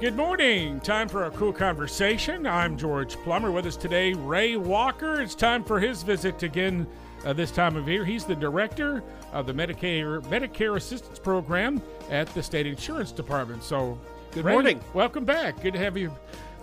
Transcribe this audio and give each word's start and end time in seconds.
Good 0.00 0.16
morning. 0.16 0.80
Time 0.80 1.08
for 1.10 1.24
a 1.24 1.30
KOOL 1.30 1.52
Konversation. 1.52 2.50
I'm 2.50 2.78
George 2.78 3.16
Plummer. 3.18 3.50
With 3.50 3.66
us 3.66 3.76
today, 3.76 4.14
Ray 4.14 4.56
Walker. 4.56 5.20
It's 5.20 5.34
time 5.34 5.62
for 5.62 5.78
his 5.78 6.02
visit 6.02 6.42
again 6.42 6.86
uh, 7.26 7.34
this 7.34 7.50
time 7.50 7.76
of 7.76 7.86
year. 7.86 8.02
He's 8.02 8.24
the 8.24 8.34
director 8.34 9.02
of 9.34 9.46
the 9.46 9.52
Medicare 9.52 10.22
Medicare 10.22 10.76
Assistance 10.76 11.18
Program 11.18 11.82
at 12.08 12.32
the 12.32 12.42
State 12.42 12.66
Insurance 12.66 13.12
Department. 13.12 13.62
So, 13.62 13.98
Good 14.30 14.46
Ray, 14.46 14.52
morning. 14.54 14.80
Welcome 14.94 15.26
back. 15.26 15.60
Good 15.60 15.74
to 15.74 15.78
have 15.78 15.98
you 15.98 16.10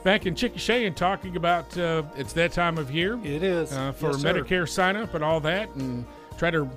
back 0.03 0.25
in 0.25 0.33
Chickasha 0.33 0.87
and 0.87 0.97
talking 0.97 1.35
about 1.35 1.77
uh, 1.77 2.01
it's 2.15 2.33
that 2.33 2.53
time 2.53 2.79
of 2.79 2.89
year 2.89 3.19
It 3.23 3.43
is 3.43 3.71
uh, 3.71 3.91
for 3.91 4.13
Yes, 4.13 4.21
sir. 4.21 4.33
Medicare 4.33 4.67
sign 4.67 4.95
up 4.95 5.13
and 5.13 5.23
all 5.23 5.39
that, 5.41 5.69
and 5.75 6.07
try 6.39 6.49
to 6.49 6.67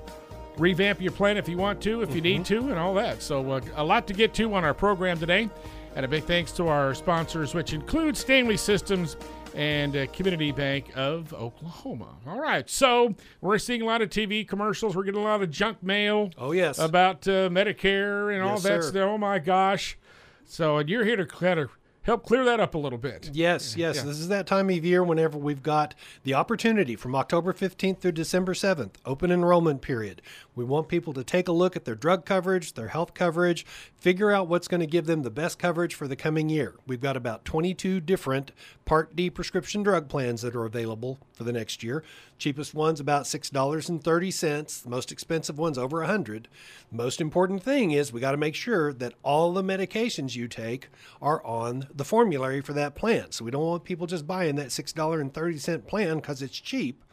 revamp 0.61 1.01
your 1.01 1.11
plan 1.11 1.37
if 1.37 1.49
you 1.49 1.57
want 1.57 1.81
to, 1.81 2.01
if 2.01 2.13
you 2.15 2.21
need 2.21 2.41
Mm-hmm. 2.43 2.65
to, 2.67 2.69
and 2.71 2.79
all 2.79 2.93
that. 2.93 3.21
So, 3.21 3.49
uh, 3.51 3.61
a 3.75 3.83
lot 3.83 4.07
to 4.07 4.13
get 4.13 4.33
to 4.35 4.53
on 4.53 4.63
our 4.63 4.73
program 4.73 5.19
today. 5.19 5.49
And 5.95 6.05
a 6.05 6.07
big 6.07 6.23
thanks 6.23 6.53
to 6.53 6.69
our 6.69 6.93
sponsors, 6.93 7.53
which 7.53 7.73
include 7.73 8.15
Stanley 8.15 8.55
Systems 8.55 9.17
and 9.53 9.93
uh, 9.97 10.07
Community 10.07 10.53
Bank 10.53 10.89
of 10.95 11.33
Oklahoma. 11.33 12.15
All 12.25 12.39
right, 12.39 12.69
so 12.69 13.13
we're 13.41 13.57
seeing 13.57 13.81
a 13.81 13.85
lot 13.85 14.01
of 14.01 14.09
TV 14.09 14.47
commercials. 14.47 14.95
We're 14.95 15.03
getting 15.03 15.19
a 15.19 15.23
lot 15.25 15.41
of 15.43 15.51
junk 15.51 15.83
mail 15.83 16.31
Oh 16.37 16.53
yes. 16.53 16.79
about 16.79 17.27
uh, 17.27 17.49
Medicare 17.49 18.33
and 18.33 18.41
all 18.41 18.55
that. 18.55 18.61
sir. 18.61 18.81
stuff. 18.83 18.95
Oh 19.03 19.17
my 19.17 19.39
gosh! 19.39 19.97
So, 20.45 20.77
and 20.77 20.87
you're 20.89 21.03
here 21.03 21.17
to 21.17 21.25
kind 21.25 21.59
of 21.59 21.71
help 22.03 22.25
clear 22.25 22.45
that 22.45 22.61
up 22.61 22.73
a 22.73 22.77
little 22.77 22.97
bit. 22.97 23.29
Yes, 23.33 23.75
yes. 23.75 23.97
Yeah. 23.97 24.03
This 24.03 24.17
is 24.19 24.29
that 24.29 24.47
time 24.47 24.69
of 24.69 24.85
year 24.85 25.03
whenever 25.03 25.37
we've 25.37 25.61
got 25.61 25.93
the 26.23 26.33
opportunity 26.33 26.95
from 26.95 27.13
October 27.15 27.51
15th 27.53 27.99
through 27.99 28.13
December 28.13 28.53
7th, 28.53 28.93
open 29.05 29.29
enrollment 29.31 29.81
period. 29.81 30.21
We 30.53 30.65
want 30.65 30.89
people 30.89 31.13
to 31.13 31.23
take 31.23 31.47
a 31.47 31.53
look 31.53 31.75
at 31.75 31.85
their 31.85 31.95
drug 31.95 32.25
coverage, 32.25 32.73
their 32.73 32.89
health 32.89 33.13
coverage, 33.13 33.65
figure 33.95 34.31
out 34.31 34.47
what's 34.47 34.67
going 34.67 34.81
to 34.81 34.87
give 34.87 35.05
them 35.05 35.23
the 35.23 35.29
best 35.29 35.57
coverage 35.57 35.95
for 35.95 36.07
the 36.07 36.15
coming 36.15 36.49
year. 36.49 36.75
We've 36.85 36.99
got 36.99 37.15
about 37.15 37.45
22 37.45 38.01
different 38.01 38.51
Part 38.83 39.15
D 39.15 39.29
prescription 39.29 39.83
drug 39.83 40.09
plans 40.09 40.41
that 40.41 40.55
are 40.55 40.65
available 40.65 41.19
for 41.33 41.45
the 41.45 41.53
next 41.53 41.83
year. 41.83 42.03
Cheapest 42.37 42.73
one's 42.73 42.99
about 42.99 43.23
$6.30. 43.23 44.83
The 44.83 44.89
most 44.89 45.11
expensive 45.11 45.57
one's 45.57 45.77
over 45.77 45.99
100. 45.99 46.49
The 46.91 46.97
most 46.97 47.21
important 47.21 47.63
thing 47.63 47.91
is 47.91 48.11
we 48.11 48.19
got 48.19 48.31
to 48.31 48.37
make 48.37 48.55
sure 48.55 48.91
that 48.91 49.13
all 49.23 49.53
the 49.53 49.63
medications 49.63 50.35
you 50.35 50.49
take 50.49 50.89
are 51.21 51.41
on 51.45 51.87
the 51.93 52.03
formulary 52.03 52.59
for 52.59 52.73
that 52.73 52.95
plan. 52.95 53.31
So 53.31 53.45
we 53.45 53.51
don't 53.51 53.65
want 53.65 53.85
people 53.85 54.07
just 54.07 54.27
buying 54.27 54.55
that 54.55 54.67
$6.30 54.67 55.87
plan 55.87 56.17
because 56.17 56.41
it's 56.41 56.59
cheap. 56.59 57.03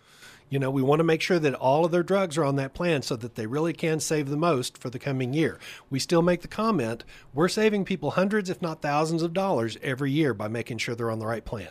You 0.50 0.58
know, 0.58 0.70
we 0.70 0.82
want 0.82 1.00
to 1.00 1.04
make 1.04 1.20
sure 1.20 1.38
that 1.38 1.54
all 1.54 1.84
of 1.84 1.91
their 1.91 2.02
drugs 2.02 2.38
are 2.38 2.44
on 2.44 2.56
that 2.56 2.74
plan 2.74 3.02
so 3.02 3.16
that 3.16 3.34
they 3.34 3.46
really 3.46 3.72
can 3.72 4.00
save 4.00 4.28
the 4.28 4.36
most 4.36 4.78
for 4.78 4.90
the 4.90 4.98
coming 4.98 5.34
year. 5.34 5.58
We 5.90 5.98
still 5.98 6.22
make 6.22 6.40
the 6.42 6.48
comment 6.48 7.05
we're 7.34 7.48
saving 7.48 7.84
people 7.84 8.12
hundreds, 8.12 8.48
if 8.48 8.62
not 8.62 8.80
thousands, 8.80 9.22
of 9.22 9.32
dollars 9.32 9.77
every 9.82 10.10
year 10.10 10.32
by 10.32 10.48
making 10.48 10.78
sure 10.78 10.94
they're 10.94 11.10
on 11.10 11.18
the 11.18 11.27
right 11.27 11.44
plan. 11.44 11.68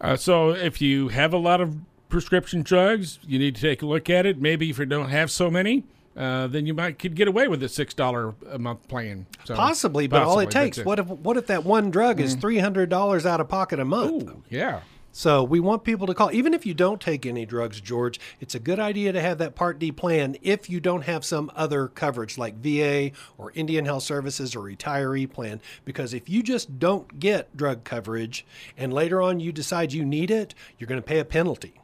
Uh, 0.00 0.16
so 0.16 0.50
if 0.50 0.80
you 0.80 1.08
have 1.08 1.32
a 1.32 1.38
lot 1.38 1.60
of 1.60 1.76
prescription 2.08 2.62
drugs, 2.62 3.18
you 3.26 3.38
need 3.38 3.54
to 3.54 3.60
take 3.60 3.82
a 3.82 3.86
look 3.86 4.10
at 4.10 4.26
it. 4.26 4.40
Maybe 4.40 4.70
if 4.70 4.78
you 4.78 4.86
don't 4.86 5.10
have 5.10 5.30
so 5.30 5.50
many, 5.50 5.84
uh, 6.16 6.48
then 6.48 6.66
you 6.66 6.74
might 6.74 6.98
could 6.98 7.14
get 7.14 7.28
away 7.28 7.46
with 7.46 7.62
a 7.62 7.68
six 7.68 7.94
dollar 7.94 8.34
a 8.50 8.58
month 8.58 8.88
plan. 8.88 9.26
So, 9.44 9.54
Possibly, 9.54 10.08
but 10.08 10.22
all 10.22 10.40
it 10.40 10.50
takes, 10.50 10.78
what 10.78 10.98
if 10.98 11.06
what 11.06 11.36
if 11.36 11.46
that 11.46 11.64
one 11.64 11.90
drug 11.90 12.20
is 12.20 12.34
three 12.34 12.58
hundred 12.58 12.88
dollars 12.88 13.24
out 13.24 13.40
of 13.40 13.48
pocket 13.48 13.78
a 13.78 13.84
month? 13.84 14.24
Ooh, 14.24 14.42
yeah. 14.50 14.80
So 15.18 15.42
we 15.42 15.58
want 15.58 15.82
people 15.82 16.06
to 16.06 16.14
call. 16.14 16.30
Even 16.30 16.54
if 16.54 16.64
you 16.64 16.74
don't 16.74 17.00
take 17.00 17.26
any 17.26 17.44
drugs, 17.44 17.80
George, 17.80 18.20
it's 18.38 18.54
a 18.54 18.60
good 18.60 18.78
idea 18.78 19.10
to 19.10 19.20
have 19.20 19.38
that 19.38 19.56
Part 19.56 19.80
D 19.80 19.90
plan 19.90 20.36
if 20.42 20.70
you 20.70 20.78
don't 20.78 21.02
have 21.02 21.24
some 21.24 21.50
other 21.56 21.88
coverage 21.88 22.38
like 22.38 22.54
VA 22.58 23.10
or 23.36 23.50
Indian 23.56 23.84
Health 23.84 24.04
Services 24.04 24.54
or 24.54 24.60
retiree 24.60 25.28
plan. 25.28 25.60
Because 25.84 26.14
if 26.14 26.28
you 26.28 26.40
just 26.40 26.78
don't 26.78 27.18
get 27.18 27.56
drug 27.56 27.82
coverage 27.82 28.46
and 28.76 28.92
later 28.92 29.20
on 29.20 29.40
you 29.40 29.50
decide 29.50 29.92
you 29.92 30.04
need 30.04 30.30
it, 30.30 30.54
you're 30.78 30.86
going 30.86 31.02
to 31.02 31.04
pay 31.04 31.18
a 31.18 31.24
penalty. 31.24 31.80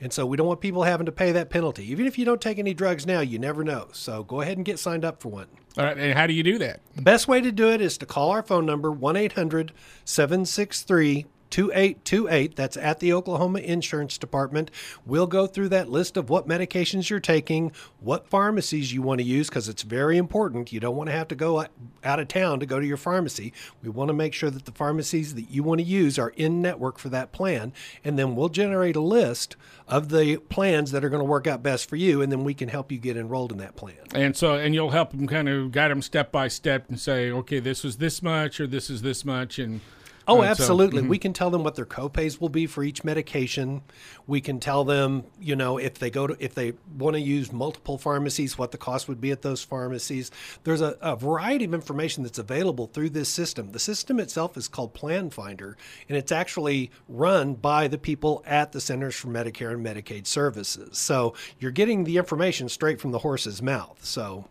And 0.00 0.12
so 0.12 0.24
we 0.24 0.36
don't 0.36 0.46
want 0.46 0.60
people 0.60 0.84
having 0.84 1.06
to 1.06 1.12
pay 1.12 1.32
that 1.32 1.50
penalty. 1.50 1.90
Even 1.90 2.06
if 2.06 2.16
you 2.16 2.24
don't 2.24 2.40
take 2.40 2.60
any 2.60 2.72
drugs 2.72 3.04
now, 3.04 3.18
you 3.18 3.40
never 3.40 3.64
know. 3.64 3.88
So 3.94 4.22
go 4.22 4.42
ahead 4.42 4.58
and 4.58 4.64
get 4.64 4.78
signed 4.78 5.04
up 5.04 5.20
for 5.20 5.28
one. 5.28 5.48
All 5.76 5.84
right, 5.84 5.98
and 5.98 6.16
how 6.16 6.28
do 6.28 6.32
you 6.32 6.44
do 6.44 6.56
that? 6.58 6.82
The 6.94 7.02
best 7.02 7.26
way 7.26 7.40
to 7.40 7.50
do 7.50 7.68
it 7.68 7.80
is 7.80 7.98
to 7.98 8.06
call 8.06 8.30
our 8.30 8.44
phone 8.44 8.64
number 8.64 8.92
1 8.92 9.16
800 9.16 9.72
763 10.04 11.26
2828. 11.50 12.56
That's 12.56 12.76
at 12.76 13.00
the 13.00 13.12
Oklahoma 13.12 13.60
Insurance 13.60 14.18
Department. 14.18 14.70
We'll 15.04 15.26
go 15.26 15.46
through 15.46 15.68
that 15.70 15.88
list 15.88 16.16
of 16.16 16.30
what 16.30 16.48
medications 16.48 17.10
you're 17.10 17.20
taking, 17.20 17.72
what 18.00 18.28
pharmacies 18.28 18.92
you 18.92 19.02
want 19.02 19.20
to 19.20 19.24
use, 19.24 19.48
because 19.48 19.68
it's 19.68 19.82
very 19.82 20.16
important. 20.16 20.72
You 20.72 20.80
don't 20.80 20.96
want 20.96 21.08
to 21.08 21.16
have 21.16 21.28
to 21.28 21.34
go 21.34 21.66
out 22.04 22.20
of 22.20 22.28
town 22.28 22.60
to 22.60 22.66
go 22.66 22.80
to 22.80 22.86
your 22.86 22.96
pharmacy. 22.96 23.52
We 23.82 23.88
want 23.88 24.08
to 24.08 24.14
make 24.14 24.34
sure 24.34 24.50
that 24.50 24.64
the 24.64 24.72
pharmacies 24.72 25.34
that 25.34 25.50
you 25.50 25.62
want 25.62 25.80
to 25.80 25.86
use 25.86 26.18
are 26.18 26.30
in 26.30 26.62
network 26.62 26.98
for 26.98 27.08
that 27.10 27.32
plan. 27.32 27.72
And 28.04 28.18
then 28.18 28.36
we'll 28.36 28.48
generate 28.48 28.96
a 28.96 29.00
list 29.00 29.56
of 29.88 30.08
the 30.08 30.36
plans 30.48 30.90
that 30.90 31.04
are 31.04 31.08
going 31.08 31.20
to 31.20 31.24
work 31.24 31.46
out 31.46 31.62
best 31.62 31.88
for 31.88 31.96
you, 31.96 32.20
and 32.20 32.32
then 32.32 32.44
we 32.44 32.54
can 32.54 32.68
help 32.68 32.90
you 32.90 32.98
get 32.98 33.16
enrolled 33.16 33.52
in 33.52 33.58
that 33.58 33.76
plan. 33.76 33.96
And 34.14 34.36
so, 34.36 34.54
and 34.54 34.74
you'll 34.74 34.90
help 34.90 35.12
them 35.12 35.26
kind 35.26 35.48
of 35.48 35.70
guide 35.72 35.90
them 35.90 36.02
step 36.02 36.32
by 36.32 36.48
step 36.48 36.88
and 36.88 36.98
say, 36.98 37.30
okay, 37.30 37.60
this 37.60 37.84
was 37.84 37.98
this 37.98 38.22
much 38.22 38.60
or 38.60 38.66
this 38.66 38.90
is 38.90 39.02
this 39.02 39.24
much, 39.24 39.58
and 39.58 39.80
Oh, 40.28 40.42
and 40.42 40.56
so- 40.56 40.62
absolutely. 40.62 41.02
Mm-hmm. 41.02 41.10
We 41.10 41.18
can 41.18 41.32
tell 41.32 41.50
them 41.50 41.62
what 41.62 41.74
their 41.74 41.86
copays 41.86 42.40
will 42.40 42.48
be 42.48 42.66
for 42.66 42.82
each 42.82 43.04
medication. 43.04 43.82
We 44.26 44.40
can 44.40 44.60
tell 44.60 44.84
them, 44.84 45.24
you 45.40 45.56
know, 45.56 45.78
if 45.78 45.98
they 45.98 46.10
go 46.10 46.26
to 46.26 46.36
if 46.40 46.54
they 46.54 46.72
want 46.98 47.14
to 47.14 47.20
use 47.20 47.52
multiple 47.52 47.98
pharmacies, 47.98 48.58
what 48.58 48.72
the 48.72 48.78
cost 48.78 49.08
would 49.08 49.20
be 49.20 49.30
at 49.30 49.42
those 49.42 49.62
pharmacies. 49.62 50.30
There's 50.64 50.80
a, 50.80 50.96
a 51.00 51.16
variety 51.16 51.64
of 51.64 51.74
information 51.74 52.22
that's 52.22 52.38
available 52.38 52.86
through 52.86 53.10
this 53.10 53.28
system. 53.28 53.72
The 53.72 53.78
system 53.78 54.18
itself 54.18 54.56
is 54.56 54.68
called 54.68 54.94
Plan 54.94 55.30
Finder, 55.30 55.76
and 56.08 56.18
it's 56.18 56.32
actually 56.32 56.90
run 57.08 57.54
by 57.54 57.88
the 57.88 57.98
people 57.98 58.42
at 58.46 58.72
the 58.72 58.80
Centers 58.80 59.14
for 59.14 59.28
Medicare 59.28 59.72
and 59.72 59.84
Medicaid 59.84 60.26
Services. 60.26 60.98
So 60.98 61.34
you're 61.58 61.70
getting 61.70 62.04
the 62.04 62.16
information 62.16 62.68
straight 62.68 63.00
from 63.00 63.12
the 63.12 63.18
horse's 63.18 63.62
mouth. 63.62 64.04
So 64.04 64.46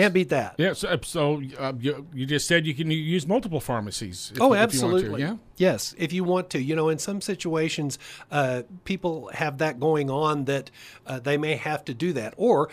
can't 0.00 0.14
beat 0.14 0.28
that. 0.30 0.54
Yeah, 0.58 0.72
so, 0.74 0.98
so 1.02 1.42
uh, 1.58 1.72
you, 1.78 2.06
you 2.14 2.26
just 2.26 2.46
said 2.46 2.66
you 2.66 2.74
can 2.74 2.90
use 2.90 3.26
multiple 3.26 3.60
pharmacies. 3.60 4.32
if- 4.34 4.40
Oh, 4.40 4.52
if 4.52 4.72
you 4.74 4.80
want 4.82 4.92
to, 4.92 4.96
absolutely. 4.96 5.20
yeah. 5.22 5.36
Yes, 5.56 5.94
if 5.98 6.12
you 6.12 6.24
want 6.24 6.50
to. 6.50 6.58
You 6.62 6.74
know, 6.76 6.88
in 6.88 6.98
some 6.98 7.20
situations, 7.20 7.98
uh, 8.30 8.62
people 8.84 9.30
have 9.34 9.58
that 9.58 9.78
going 9.78 10.08
on 10.10 10.44
that 10.46 10.70
uh, 11.06 11.20
they 11.20 11.36
may 11.36 11.56
have 11.56 11.84
to 11.84 11.94
do 11.94 12.12
that. 12.14 12.34
Or 12.36 12.68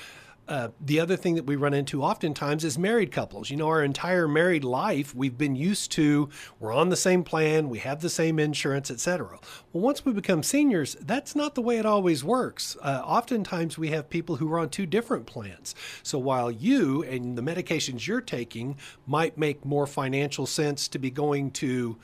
uh, 0.48 0.70
the 0.80 1.00
other 1.00 1.16
thing 1.16 1.36
that 1.36 1.46
we 1.46 1.56
run 1.56 1.74
into 1.74 2.04
oftentimes 2.04 2.64
is 2.64 2.78
married 2.78 3.12
couples. 3.12 3.50
You 3.50 3.58
know, 3.58 3.68
our 3.68 3.84
entire 3.84 4.28
married 4.28 4.64
life, 4.64 5.14
we've 5.14 5.38
been 5.38 5.56
used 5.56 5.92
to, 5.94 6.30
we're 6.60 6.74
on 6.74 6.90
the 6.90 6.96
same 6.96 7.24
plan, 7.24 7.70
we 7.70 7.80
have 7.80 8.02
the 8.02 8.10
same 8.10 8.40
insurance, 8.40 8.90
etc. 8.90 9.40
Well, 9.74 9.84
once 9.84 10.06
we 10.06 10.14
become 10.14 10.44
seniors, 10.44 10.96
that's 11.02 11.36
not 11.36 11.56
the 11.56 11.62
way 11.62 11.78
it 11.78 11.86
always 11.86 12.24
works. 12.24 12.78
Uh, 12.82 13.02
oftentimes, 13.06 13.78
we 13.78 13.90
have 13.90 14.10
people 14.10 14.38
who 14.38 14.52
are 14.54 14.60
on 14.60 14.70
two 14.70 14.86
different 14.86 15.26
plans. 15.26 15.76
So 16.04 16.18
while 16.18 16.52
you 16.52 17.04
and 17.04 17.38
the 17.38 17.42
medications 17.42 18.08
you're 18.08 18.22
taking 18.22 18.78
might 19.06 19.38
make 19.38 19.66
more 19.66 19.88
financial 19.88 20.46
sense 20.46 20.88
to 20.90 21.00
be 21.00 21.12
going 21.12 21.52
to 21.52 21.98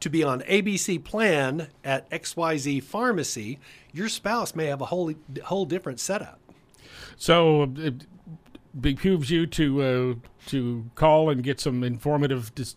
to 0.00 0.08
be 0.08 0.24
on 0.24 0.40
ABC 0.42 1.02
plan 1.04 1.68
at 1.84 2.08
XYZ 2.10 2.82
pharmacy, 2.82 3.58
your 3.92 4.08
spouse 4.08 4.54
may 4.54 4.66
have 4.66 4.80
a 4.80 4.86
whole 4.86 5.12
whole 5.44 5.66
different 5.66 6.00
setup. 6.00 6.39
So 7.16 7.72
it 7.76 8.06
behooves 8.80 9.30
you 9.30 9.46
to 9.46 9.82
uh, 9.82 10.14
to 10.46 10.84
call 10.94 11.28
and 11.30 11.42
get 11.42 11.60
some 11.60 11.82
informative 11.84 12.54
dis- 12.54 12.76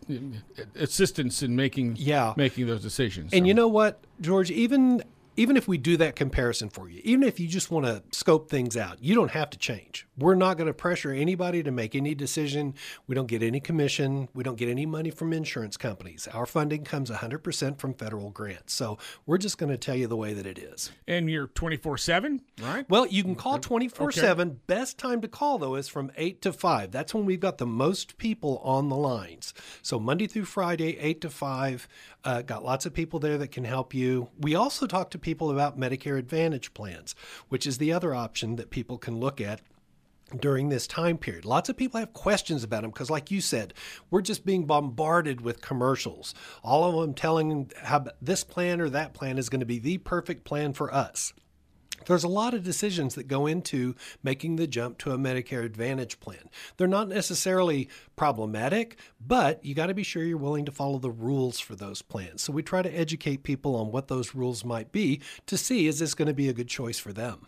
assistance 0.75 1.43
in 1.43 1.55
making 1.55 1.95
Yeah. 1.99 2.33
making 2.35 2.67
those 2.67 2.81
decisions. 2.81 3.31
And 3.33 3.43
So- 3.43 3.47
you 3.47 3.53
know 3.53 3.67
what, 3.67 4.03
George, 4.21 4.49
even 4.51 5.03
even 5.35 5.57
if 5.57 5.67
we 5.67 5.77
do 5.77 5.97
that 5.97 6.15
comparison 6.15 6.69
for 6.69 6.89
you, 6.89 7.01
even 7.03 7.23
if 7.23 7.39
you 7.39 7.47
just 7.47 7.71
want 7.71 7.85
to 7.85 8.03
scope 8.11 8.49
things 8.49 8.77
out, 8.77 9.03
you 9.03 9.15
don't 9.15 9.31
have 9.31 9.49
to 9.51 9.57
change. 9.57 10.07
We're 10.17 10.35
not 10.35 10.57
going 10.57 10.67
to 10.67 10.73
pressure 10.73 11.11
anybody 11.11 11.63
to 11.63 11.71
make 11.71 11.95
any 11.95 12.13
decision. 12.13 12.75
We 13.07 13.15
don't 13.15 13.27
get 13.27 13.41
any 13.41 13.59
commission. 13.59 14.29
We 14.33 14.43
don't 14.43 14.57
get 14.57 14.69
any 14.69 14.85
money 14.85 15.09
from 15.09 15.33
insurance 15.33 15.77
companies. 15.77 16.27
Our 16.31 16.45
funding 16.45 16.83
comes 16.83 17.09
100% 17.09 17.79
from 17.79 17.93
federal 17.95 18.29
grants. 18.29 18.73
So 18.73 18.97
we're 19.25 19.37
just 19.39 19.57
going 19.57 19.71
to 19.71 19.77
tell 19.77 19.95
you 19.95 20.07
the 20.07 20.15
way 20.17 20.33
that 20.33 20.45
it 20.45 20.59
is. 20.59 20.91
and 21.07 21.29
you're 21.29 21.47
twenty 21.47 21.77
four 21.77 21.97
seven, 21.97 22.41
right? 22.61 22.87
Well, 22.89 23.05
you 23.07 23.23
can 23.23 23.35
call 23.35 23.53
mm-hmm. 23.53 23.61
24 23.61 24.11
7. 24.11 24.59
Best 24.67 24.97
time 24.97 25.21
to 25.21 25.27
call, 25.27 25.57
though, 25.57 25.75
is 25.75 25.87
from 25.87 26.11
8 26.15 26.41
to 26.43 26.53
5. 26.53 26.91
That's 26.91 27.13
when 27.13 27.25
we've 27.25 27.39
got 27.39 27.57
the 27.57 27.65
most 27.65 28.17
people 28.17 28.59
on 28.63 28.89
the 28.89 28.95
lines. 28.95 29.53
So, 29.81 29.99
Monday 29.99 30.27
through 30.27 30.45
Friday, 30.45 30.97
8 30.99 31.21
to 31.21 31.29
5. 31.29 31.87
Uh, 32.25 32.41
got 32.41 32.63
lots 32.63 32.85
of 32.85 32.93
people 32.93 33.19
there 33.19 33.37
that 33.37 33.51
can 33.51 33.65
help 33.65 33.93
you. 33.93 34.29
We 34.39 34.55
also 34.55 34.87
talk 34.87 35.09
to 35.11 35.19
people 35.19 35.51
about 35.51 35.77
Medicare 35.77 36.17
Advantage 36.17 36.73
plans, 36.73 37.15
which 37.49 37.67
is 37.67 37.77
the 37.77 37.91
other 37.91 38.15
option 38.15 38.55
that 38.55 38.69
people 38.69 38.97
can 38.97 39.19
look 39.19 39.41
at 39.41 39.59
during 40.39 40.69
this 40.69 40.87
time 40.87 41.17
period. 41.17 41.45
Lots 41.45 41.69
of 41.69 41.77
people 41.77 41.99
have 41.99 42.13
questions 42.13 42.63
about 42.63 42.81
them 42.81 42.91
because, 42.91 43.09
like 43.09 43.29
you 43.29 43.41
said, 43.41 43.73
we're 44.09 44.21
just 44.21 44.45
being 44.45 44.65
bombarded 44.65 45.41
with 45.41 45.61
commercials. 45.61 46.33
All 46.63 46.85
of 46.85 47.01
them 47.01 47.13
telling 47.13 47.71
how 47.81 48.05
this 48.21 48.43
plan 48.43 48.81
or 48.81 48.89
that 48.89 49.13
plan 49.13 49.37
is 49.37 49.49
going 49.49 49.59
to 49.59 49.65
be 49.65 49.79
the 49.79 49.97
perfect 49.99 50.43
plan 50.43 50.73
for 50.73 50.93
us. 50.93 51.33
There's 52.05 52.23
a 52.23 52.29
lot 52.29 52.53
of 52.53 52.63
decisions 52.63 53.15
that 53.15 53.27
go 53.27 53.47
into 53.47 53.95
making 54.23 54.55
the 54.55 54.67
jump 54.67 54.97
to 54.99 55.11
a 55.11 55.17
Medicare 55.17 55.63
Advantage 55.63 56.19
plan. 56.19 56.49
They're 56.77 56.87
not 56.87 57.07
necessarily 57.07 57.89
problematic, 58.15 58.97
but 59.25 59.63
you 59.63 59.73
got 59.73 59.87
to 59.87 59.93
be 59.93 60.03
sure 60.03 60.23
you're 60.23 60.37
willing 60.37 60.65
to 60.65 60.71
follow 60.71 60.99
the 60.99 61.11
rules 61.11 61.59
for 61.59 61.75
those 61.75 62.01
plans. 62.01 62.41
So 62.41 62.53
we 62.53 62.63
try 62.63 62.81
to 62.81 62.97
educate 62.97 63.43
people 63.43 63.75
on 63.75 63.91
what 63.91 64.07
those 64.07 64.35
rules 64.35 64.65
might 64.65 64.91
be 64.91 65.21
to 65.45 65.57
see 65.57 65.87
is 65.87 65.99
this 65.99 66.13
going 66.13 66.27
to 66.27 66.33
be 66.33 66.49
a 66.49 66.53
good 66.53 66.67
choice 66.67 66.99
for 66.99 67.13
them. 67.13 67.47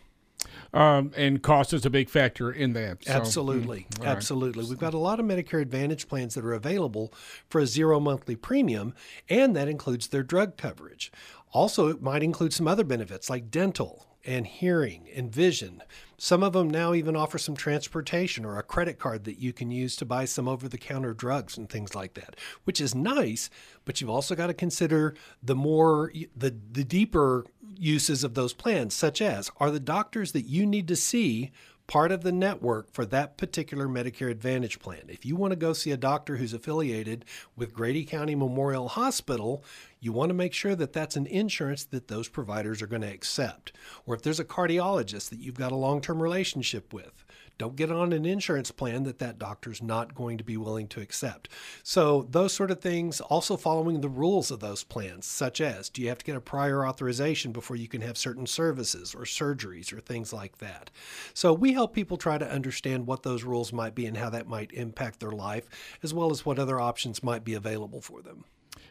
Um, 0.74 1.12
and 1.16 1.42
cost 1.42 1.74
is 1.74 1.86
a 1.86 1.90
big 1.90 2.10
factor 2.10 2.52
in 2.52 2.74
that. 2.74 3.04
So, 3.06 3.14
absolutely, 3.14 3.88
mm, 3.92 4.06
absolutely. 4.06 4.62
Right. 4.62 4.70
We've 4.70 4.80
got 4.80 4.94
a 4.94 5.00
lot 5.00 5.20
of 5.20 5.26
Medicare 5.26 5.62
Advantage 5.62 6.08
plans 6.08 6.36
that 6.36 6.46
are 6.46 6.54
available 6.54 7.14
for 7.50 7.62
a 7.62 7.66
zero 7.66 8.00
monthly 8.00 8.36
premium, 8.36 8.94
and 9.30 9.56
that 9.56 9.68
includes 9.68 10.08
their 10.08 10.22
drug 10.22 10.58
coverage. 10.58 11.12
Also, 11.52 11.88
it 11.88 12.02
might 12.02 12.22
include 12.22 12.54
some 12.54 12.68
other 12.68 12.84
benefits 12.84 13.30
like 13.30 13.50
dental 13.50 14.06
and 14.26 14.48
hearing 14.48 15.08
and 15.16 15.32
vision. 15.32 15.84
Some 16.18 16.44
of 16.44 16.54
them 16.54 16.70
now 16.70 16.94
even 16.94 17.16
offer 17.16 17.38
some 17.38 17.56
transportation 17.56 18.46
or 18.46 18.58
a 18.58 18.64
credit 18.64 19.00
card 19.00 19.26
that 19.26 19.40
you 19.40 19.54
can 19.54 19.70
use 19.70 19.96
to 19.98 20.06
buy 20.06 20.26
some 20.26 20.48
over 20.48 20.68
the 20.68 20.78
counter 20.78 21.14
drugs 21.14 21.58
and 21.58 21.70
things 21.70 21.94
like 21.94 22.14
that, 22.16 22.36
which 22.64 22.80
is 22.80 22.96
nice, 22.96 23.50
but 23.84 24.00
you've 24.00 24.10
also 24.10 24.36
got 24.36 24.48
to 24.48 24.54
consider 24.54 25.16
the 25.44 25.56
more 25.56 26.12
the 26.36 26.56
the 26.72 26.84
deeper 26.84 27.46
uses 27.78 28.24
of 28.24 28.34
those 28.34 28.54
plans 28.54 28.94
such 28.94 29.22
as 29.22 29.52
are 29.58 29.70
the 29.70 29.80
doctors 29.80 30.32
that 30.32 30.46
you 30.46 30.66
need 30.66 30.88
to 30.88 30.96
see 30.96 31.52
part 31.88 32.12
of 32.12 32.24
the 32.24 32.32
network 32.32 32.92
for 32.92 33.06
that 33.06 33.38
particular 33.38 33.88
Medicare 33.88 34.32
Advantage 34.32 34.80
plan. 34.80 35.04
If 35.08 35.26
you 35.26 35.36
want 35.36 35.52
to 35.52 35.56
go 35.56 35.74
see 35.74 35.92
a 35.92 35.98
doctor 35.98 36.38
who's 36.38 36.54
affiliated 36.54 37.26
with 37.56 37.74
Grady 37.74 38.06
County 38.06 38.34
Memorial 38.34 38.88
Hospital, 38.88 39.64
you 40.06 40.14
want 40.14 40.30
to 40.30 40.36
make 40.36 40.54
sure 40.54 40.76
that 40.76 40.94
that's 40.94 41.16
an 41.16 41.26
insurance 41.26 41.84
that 41.86 42.10
those 42.10 42.28
providers 42.28 42.80
are 42.80 42.88
going 42.88 43.02
to 43.02 43.12
accept. 43.12 43.74
Or 44.06 44.14
if 44.14 44.22
there's 44.22 44.40
a 44.40 44.46
cardiologist 44.46 45.30
that 45.30 45.40
you've 45.40 45.56
got 45.56 45.72
a 45.72 45.76
long 45.76 46.00
term 46.00 46.22
relationship 46.22 46.94
with, 46.94 47.26
don't 47.58 47.76
get 47.76 47.92
on 47.92 48.14
an 48.14 48.24
insurance 48.24 48.70
plan 48.70 49.02
that 49.04 49.18
that 49.18 49.40
doctor's 49.40 49.82
not 49.82 50.14
going 50.14 50.38
to 50.38 50.44
be 50.44 50.58
willing 50.58 50.88
to 50.90 51.02
accept. 51.02 51.50
So, 51.82 52.28
those 52.30 52.54
sort 52.54 52.70
of 52.70 52.82
things, 52.82 53.20
also 53.20 53.58
following 53.58 54.02
the 54.02 54.10
rules 54.10 54.52
of 54.52 54.60
those 54.60 54.84
plans, 54.84 55.26
such 55.26 55.60
as 55.60 55.90
do 55.90 56.04
you 56.04 56.10
have 56.10 56.20
to 56.20 56.26
get 56.26 56.36
a 56.36 56.42
prior 56.42 56.86
authorization 56.86 57.52
before 57.52 57.78
you 57.78 57.88
can 57.88 58.02
have 58.02 58.18
certain 58.18 58.46
services 58.46 59.16
or 59.16 59.22
surgeries 59.22 59.92
or 59.92 60.02
things 60.02 60.34
like 60.34 60.60
that. 60.60 60.92
So, 61.34 61.52
we 61.52 61.74
help 61.74 61.96
people 61.96 62.18
try 62.18 62.38
to 62.38 62.52
understand 62.52 63.08
what 63.08 63.24
those 63.24 63.44
rules 63.44 63.74
might 63.74 63.96
be 63.96 64.06
and 64.06 64.18
how 64.18 64.30
that 64.30 64.48
might 64.48 64.72
impact 64.74 65.20
their 65.20 65.32
life, 65.32 65.68
as 66.04 66.14
well 66.14 66.30
as 66.30 66.46
what 66.46 66.60
other 66.60 66.80
options 66.80 67.24
might 67.24 67.44
be 67.44 67.56
available 67.56 68.02
for 68.02 68.22
them. 68.22 68.46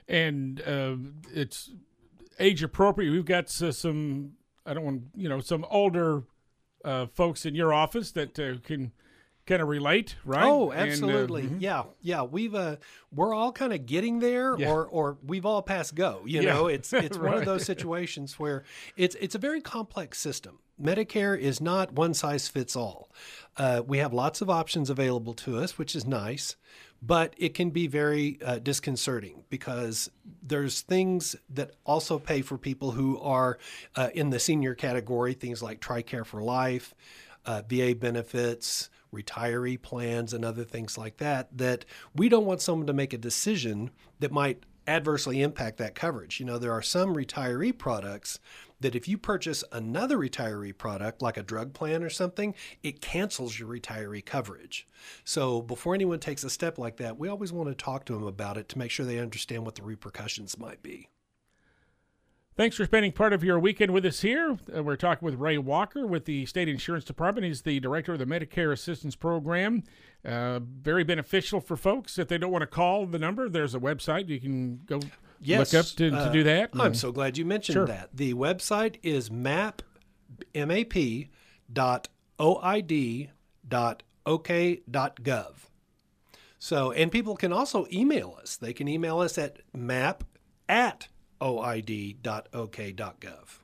And 0.08 0.60
uh, 0.62 0.96
it's 1.32 1.70
age 2.38 2.62
appropriate. 2.62 3.10
We've 3.10 3.24
got 3.24 3.48
some, 3.48 4.32
I 4.66 4.74
don't 4.74 4.84
want, 4.84 5.02
you 5.14 5.28
know, 5.28 5.40
some 5.40 5.64
older 5.70 6.24
uh, 6.84 7.06
folks 7.06 7.46
in 7.46 7.54
your 7.54 7.72
office 7.72 8.12
that 8.12 8.38
uh, 8.38 8.58
can 8.62 8.92
kind 9.46 9.62
of 9.62 9.68
relate, 9.68 10.16
right? 10.24 10.44
Oh, 10.44 10.72
absolutely. 10.72 11.42
And, 11.42 11.50
uh, 11.50 11.54
mm-hmm. 11.54 11.62
Yeah, 11.62 11.82
yeah. 12.00 12.22
We've 12.22 12.54
uh, 12.54 12.76
we're 13.12 13.34
all 13.34 13.52
kind 13.52 13.72
of 13.72 13.86
getting 13.86 14.18
there, 14.20 14.56
yeah. 14.58 14.70
or 14.70 14.86
or 14.86 15.18
we've 15.24 15.46
all 15.46 15.62
passed 15.62 15.94
go. 15.94 16.22
You 16.24 16.42
yeah. 16.42 16.54
know, 16.54 16.66
it's 16.66 16.92
it's 16.92 17.16
right. 17.16 17.30
one 17.32 17.38
of 17.38 17.44
those 17.44 17.64
situations 17.64 18.38
where 18.38 18.64
it's 18.96 19.16
it's 19.16 19.34
a 19.34 19.38
very 19.38 19.60
complex 19.60 20.18
system. 20.18 20.58
Medicare 20.80 21.38
is 21.38 21.60
not 21.60 21.92
one 21.92 22.14
size 22.14 22.48
fits 22.48 22.74
all. 22.74 23.08
Uh, 23.56 23.82
we 23.86 23.98
have 23.98 24.12
lots 24.12 24.40
of 24.40 24.50
options 24.50 24.90
available 24.90 25.32
to 25.32 25.58
us, 25.58 25.78
which 25.78 25.94
is 25.94 26.04
nice 26.04 26.56
but 27.06 27.34
it 27.36 27.52
can 27.52 27.70
be 27.70 27.86
very 27.86 28.38
uh, 28.42 28.58
disconcerting 28.58 29.44
because 29.50 30.10
there's 30.42 30.80
things 30.80 31.36
that 31.50 31.72
also 31.84 32.18
pay 32.18 32.40
for 32.40 32.56
people 32.56 32.92
who 32.92 33.20
are 33.20 33.58
uh, 33.94 34.08
in 34.14 34.30
the 34.30 34.38
senior 34.38 34.74
category, 34.74 35.34
things 35.34 35.62
like 35.62 35.80
TRICARE 35.80 36.24
for 36.24 36.42
Life, 36.42 36.94
uh, 37.44 37.62
VA 37.68 37.94
benefits, 37.94 38.88
retiree 39.14 39.80
plans, 39.80 40.34
and 40.34 40.44
other 40.44 40.64
things 40.64 40.98
like 40.98 41.18
that, 41.18 41.56
that 41.56 41.84
we 42.14 42.28
don't 42.28 42.46
want 42.46 42.60
someone 42.60 42.86
to 42.86 42.92
make 42.92 43.12
a 43.12 43.18
decision 43.18 43.90
that 44.20 44.32
might 44.32 44.64
adversely 44.86 45.40
impact 45.40 45.78
that 45.78 45.94
coverage. 45.94 46.40
You 46.40 46.46
know, 46.46 46.58
there 46.58 46.72
are 46.72 46.82
some 46.82 47.14
retiree 47.14 47.76
products 47.76 48.38
that 48.80 48.94
if 48.94 49.08
you 49.08 49.16
purchase 49.16 49.64
another 49.72 50.18
retiree 50.18 50.76
product, 50.76 51.22
like 51.22 51.38
a 51.38 51.42
drug 51.42 51.72
plan 51.72 52.02
or 52.02 52.10
something, 52.10 52.54
it 52.82 53.00
cancels 53.00 53.58
your 53.58 53.68
retiree 53.68 54.24
coverage. 54.24 54.86
So 55.24 55.62
before 55.62 55.94
anyone 55.94 56.18
takes 56.18 56.44
a 56.44 56.50
step 56.50 56.76
like 56.76 56.98
that, 56.98 57.18
we 57.18 57.28
always 57.28 57.52
want 57.52 57.70
to 57.70 57.74
talk 57.74 58.04
to 58.06 58.12
them 58.12 58.26
about 58.26 58.58
it 58.58 58.68
to 58.70 58.78
make 58.78 58.90
sure 58.90 59.06
they 59.06 59.18
understand 59.18 59.64
what 59.64 59.76
the 59.76 59.82
repercussions 59.82 60.58
might 60.58 60.82
be. 60.82 61.08
Thanks 62.56 62.76
for 62.76 62.84
spending 62.84 63.10
part 63.10 63.32
of 63.32 63.42
your 63.42 63.58
weekend 63.58 63.92
with 63.92 64.06
us 64.06 64.20
here. 64.20 64.56
Uh, 64.74 64.84
we're 64.84 64.94
talking 64.94 65.26
with 65.26 65.34
Ray 65.34 65.58
Walker 65.58 66.06
with 66.06 66.24
the 66.24 66.46
State 66.46 66.68
Insurance 66.68 67.04
Department. 67.04 67.44
He's 67.44 67.62
the 67.62 67.80
director 67.80 68.12
of 68.12 68.20
the 68.20 68.26
Medicare 68.26 68.72
Assistance 68.72 69.16
Program. 69.16 69.82
Uh, 70.24 70.60
very 70.60 71.02
beneficial 71.02 71.60
for 71.60 71.76
folks. 71.76 72.16
If 72.16 72.28
they 72.28 72.38
don't 72.38 72.52
want 72.52 72.62
to 72.62 72.68
call 72.68 73.06
the 73.06 73.18
number, 73.18 73.48
there's 73.48 73.74
a 73.74 73.80
website 73.80 74.28
you 74.28 74.38
can 74.38 74.80
go 74.86 75.00
yes, 75.40 75.72
look 75.72 75.80
up 75.84 75.90
to, 75.96 76.10
to 76.10 76.30
do 76.32 76.44
that? 76.44 76.70
Uh, 76.78 76.84
I'm 76.84 76.94
so 76.94 77.10
glad 77.10 77.36
you 77.36 77.44
mentioned 77.44 77.74
sure. 77.74 77.86
that. 77.86 78.10
The 78.14 78.34
website 78.34 78.98
is 79.02 79.32
map, 79.32 79.82
M-A-P, 80.54 81.30
dot 81.72 82.08
O-I-D 82.38 83.30
dot 83.66 84.02
OK 84.26 84.82
dot 84.88 85.16
gov. 85.22 85.54
So, 86.60 86.92
and 86.92 87.10
people 87.10 87.34
can 87.34 87.52
also 87.52 87.86
email 87.92 88.38
us. 88.40 88.56
They 88.56 88.72
can 88.72 88.86
email 88.86 89.18
us 89.18 89.38
at 89.38 89.58
map 89.74 90.22
at 90.68 91.08
oid 91.44 92.16
dot 92.22 92.48
OK 92.52 92.92
dot 92.92 93.20
gov. 93.20 93.60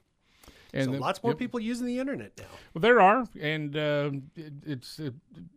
And 0.73 0.85
so 0.85 0.93
the, 0.93 0.99
lots 0.99 1.23
more 1.23 1.33
yep. 1.33 1.39
people 1.39 1.59
using 1.59 1.87
the 1.87 1.99
internet 1.99 2.33
now. 2.39 2.45
Well, 2.75 2.83
there 2.83 3.01
are, 3.01 3.27
and 3.41 3.77
uh, 3.77 4.11
it, 4.37 4.53
it's 4.65 5.01
uh, 5.01 5.11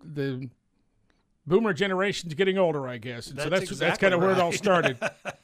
the 0.03 0.49
boomer 1.45 1.73
generation's 1.73 2.33
getting 2.33 2.57
older, 2.57 2.87
I 2.87 2.97
guess. 2.97 3.27
And 3.27 3.37
that's 3.37 3.43
so 3.43 3.49
that's 3.49 3.63
exactly 3.63 3.87
that's 3.87 3.99
kind 3.99 4.13
of 4.13 4.21
right. 4.21 4.27
where 4.27 4.35
it 4.35 4.41
all 4.41 4.51
started. 4.51 4.97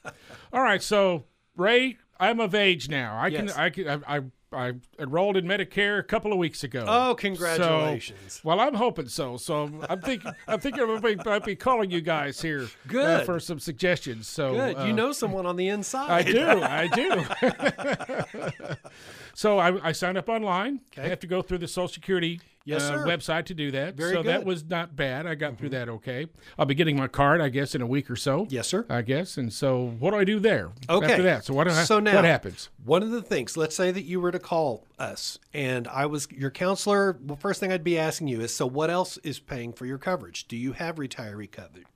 all 0.54 0.64
right, 0.64 0.82
so 0.82 1.26
Ray, 1.56 1.98
I'm 2.20 2.40
of 2.40 2.56
age 2.56 2.90
now. 2.90 3.16
I 3.16 3.28
yes. 3.28 3.54
can 3.54 3.62
I 3.62 3.70
can 3.70 3.88
I, 3.88 4.18
I 4.18 4.22
I 4.52 4.74
enrolled 4.98 5.38
in 5.38 5.46
Medicare 5.46 6.00
a 6.00 6.04
couple 6.04 6.32
of 6.32 6.40
weeks 6.40 6.64
ago. 6.64 6.86
Oh, 6.88 7.16
congratulations! 7.16 8.34
So, 8.34 8.42
well, 8.44 8.60
I'm 8.60 8.74
hoping 8.74 9.08
so. 9.08 9.38
So 9.38 9.70
I'm 9.88 10.02
thinking 10.02 10.32
I'm 10.48 10.60
thinking 10.60 10.84
I 10.84 11.16
might 11.24 11.46
be 11.46 11.56
calling 11.56 11.92
you 11.92 12.02
guys 12.02 12.42
here 12.42 12.64
uh, 12.64 12.68
Good. 12.88 13.22
Uh, 13.22 13.24
for 13.26 13.40
some 13.40 13.60
suggestions. 13.60 14.28
So 14.28 14.54
Good. 14.54 14.78
Uh, 14.78 14.86
you 14.86 14.94
know 14.94 15.12
someone 15.12 15.46
on 15.46 15.56
the 15.56 15.68
inside. 15.68 16.10
I 16.10 16.24
do. 16.24 16.48
I 16.64 16.88
do. 16.88 18.76
so 19.34 19.60
I, 19.60 19.90
I 19.90 19.92
signed 19.92 20.18
up 20.18 20.30
online. 20.30 20.82
Okay. 20.94 21.04
I 21.04 21.10
have 21.10 21.20
to 21.20 21.28
go 21.28 21.42
through 21.42 21.60
the 21.60 21.68
Social 21.68 21.88
Security 21.88 22.42
yes, 22.70 22.90
uh, 22.90 23.04
website 23.06 23.46
to 23.46 23.54
do 23.54 23.72
that. 23.72 23.96
Very 23.96 24.12
so 24.12 24.24
good. 24.24 24.30
that 24.30 24.46
was 24.46 24.64
not 24.64 24.96
bad. 24.96 25.26
I 25.26 25.36
got 25.36 25.52
mm-hmm. 25.52 25.60
through 25.60 25.70
that 25.70 25.90
okay. 25.90 26.28
I'll 26.58 26.66
be 26.66 26.76
getting 26.76 26.98
my 26.98 27.08
card, 27.08 27.42
I 27.42 27.50
guess, 27.50 27.76
in 27.76 27.82
a 27.82 27.88
week 27.88 28.10
or 28.10 28.16
so. 28.16 28.48
Yes, 28.50 28.68
sir. 28.68 28.86
I 28.90 29.02
guess. 29.02 29.38
And 29.38 29.52
so, 29.52 29.96
what 30.00 30.12
do 30.12 30.18
I 30.18 30.24
do 30.24 30.40
there? 30.40 30.72
Okay. 30.90 31.12
After 31.12 31.24
that, 31.24 31.46
so 31.46 31.54
what? 31.54 31.68
I, 31.68 31.84
so 31.84 32.00
now, 32.00 32.16
what 32.16 32.26
happens? 32.26 32.70
One 32.84 33.04
of 33.04 33.12
the 33.12 33.22
things. 33.22 33.58
Let's 33.58 33.76
say 33.76 33.92
that 33.92 34.04
you 34.04 34.20
were 34.20 34.32
to 34.32 34.40
call 34.40 34.86
us, 34.98 35.40
and 35.54 35.88
I 35.88 36.06
was 36.06 36.28
your 36.32 36.52
counselor. 36.52 37.18
Well, 37.22 37.38
first 37.38 37.60
thing 37.60 37.72
I'd 37.72 37.84
be 37.84 37.98
asking 37.98 38.28
you 38.28 38.42
is, 38.42 38.56
so 38.56 38.68
what 38.68 38.90
else 38.90 39.18
is 39.18 39.40
paying 39.40 39.74
for 39.74 39.86
your 39.86 39.98
coverage? 39.98 40.48
Do 40.48 40.58
you 40.58 40.74
have 40.74 40.96
retiree 40.96 41.50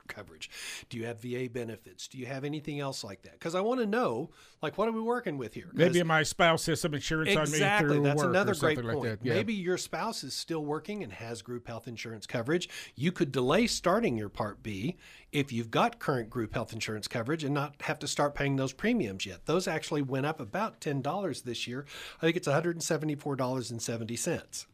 coverage? 0.08 0.50
Do 0.88 0.98
you 0.98 1.06
have 1.06 1.20
VA 1.20 1.48
benefits? 1.50 2.08
Do 2.08 2.18
you 2.18 2.26
have 2.26 2.44
anything 2.44 2.80
else 2.80 3.04
like 3.04 3.22
that? 3.22 3.32
Because 3.32 3.54
I 3.54 3.60
want 3.60 3.80
to 3.80 3.86
know, 3.86 4.30
like, 4.64 4.76
what 4.78 4.88
are 4.88 4.92
we 4.92 5.00
working 5.00 5.38
with 5.38 5.54
here? 5.54 5.70
Maybe 5.72 6.02
my 6.02 6.22
spouse 6.22 6.66
has 6.66 6.80
some 6.80 6.94
insurance 6.94 7.30
exactly, 7.30 7.98
on 7.98 8.02
me 8.02 8.08
That's 8.08 8.22
another 8.22 8.54
great 8.54 8.80
point. 8.80 8.98
Like 8.98 9.18
yeah. 9.22 9.34
Maybe 9.34 9.52
your 9.52 9.76
spouse 9.76 10.24
is 10.24 10.32
still 10.34 10.64
working 10.64 11.04
and 11.04 11.12
has 11.12 11.42
group 11.42 11.68
health 11.68 11.86
insurance 11.86 12.26
coverage. 12.26 12.68
You 12.96 13.12
could 13.12 13.30
delay 13.30 13.66
starting 13.66 14.16
your 14.16 14.30
Part 14.30 14.62
B 14.62 14.96
if 15.32 15.52
you've 15.52 15.70
got 15.70 15.98
current 15.98 16.30
group 16.30 16.54
health 16.54 16.72
insurance 16.72 17.06
coverage 17.06 17.44
and 17.44 17.52
not 17.52 17.74
have 17.82 17.98
to 17.98 18.08
start 18.08 18.34
paying 18.34 18.56
those 18.56 18.72
premiums 18.72 19.26
yet. 19.26 19.44
Those 19.44 19.68
actually 19.68 20.02
went 20.02 20.26
up 20.26 20.40
about 20.40 20.80
$10 20.80 21.44
this 21.44 21.66
year. 21.66 21.84
I 22.16 22.20
think 22.22 22.36
it's 22.36 22.48
$174.70. 22.48 24.66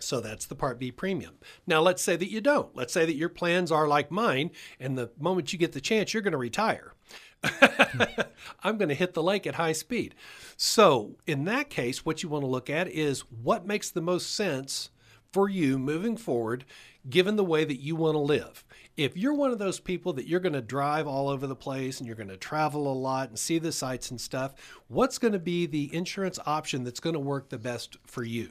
So 0.00 0.20
that's 0.20 0.46
the 0.46 0.56
Part 0.56 0.80
B 0.80 0.90
premium. 0.90 1.34
Now, 1.66 1.80
let's 1.80 2.02
say 2.02 2.16
that 2.16 2.30
you 2.30 2.40
don't. 2.40 2.74
Let's 2.74 2.92
say 2.92 3.06
that 3.06 3.14
your 3.14 3.28
plans 3.28 3.70
are 3.70 3.86
like 3.86 4.10
mine, 4.10 4.50
and 4.80 4.98
the 4.98 5.12
moment 5.18 5.52
you 5.52 5.58
get 5.58 5.72
the 5.72 5.80
chance, 5.80 6.12
you're 6.12 6.24
going 6.24 6.32
to 6.32 6.38
retire. 6.38 6.94
I'm 8.62 8.78
going 8.78 8.88
to 8.88 8.94
hit 8.94 9.14
the 9.14 9.22
lake 9.22 9.46
at 9.46 9.56
high 9.56 9.72
speed. 9.72 10.14
So, 10.56 11.16
in 11.26 11.44
that 11.44 11.70
case, 11.70 12.04
what 12.04 12.22
you 12.22 12.28
want 12.28 12.42
to 12.42 12.48
look 12.50 12.70
at 12.70 12.88
is 12.88 13.20
what 13.20 13.66
makes 13.66 13.90
the 13.90 14.00
most 14.00 14.34
sense 14.34 14.90
for 15.32 15.48
you 15.48 15.78
moving 15.78 16.16
forward, 16.16 16.64
given 17.08 17.36
the 17.36 17.44
way 17.44 17.64
that 17.64 17.80
you 17.80 17.96
want 17.96 18.14
to 18.14 18.20
live. 18.20 18.64
If 18.96 19.16
you're 19.16 19.34
one 19.34 19.50
of 19.50 19.58
those 19.58 19.80
people 19.80 20.12
that 20.14 20.28
you're 20.28 20.40
going 20.40 20.52
to 20.52 20.60
drive 20.60 21.06
all 21.06 21.28
over 21.28 21.46
the 21.46 21.56
place 21.56 21.98
and 21.98 22.06
you're 22.06 22.16
going 22.16 22.28
to 22.28 22.36
travel 22.36 22.92
a 22.92 22.94
lot 22.94 23.30
and 23.30 23.38
see 23.38 23.58
the 23.58 23.72
sights 23.72 24.10
and 24.10 24.20
stuff, 24.20 24.54
what's 24.88 25.18
going 25.18 25.32
to 25.32 25.38
be 25.38 25.66
the 25.66 25.92
insurance 25.94 26.38
option 26.44 26.84
that's 26.84 27.00
going 27.00 27.14
to 27.14 27.20
work 27.20 27.48
the 27.48 27.58
best 27.58 27.96
for 28.06 28.22
you? 28.22 28.50